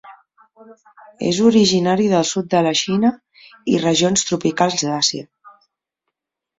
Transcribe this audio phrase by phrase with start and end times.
[1.27, 3.13] És originari del sud de la Xina
[3.75, 5.33] i regions tropicals d'Àsia.